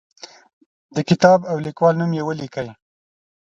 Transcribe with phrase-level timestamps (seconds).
[0.95, 2.69] د کتاب او لیکوال نوم یې ولیکئ.